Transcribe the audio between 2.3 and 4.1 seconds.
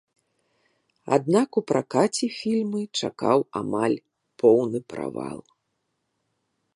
фільмы чакаў амаль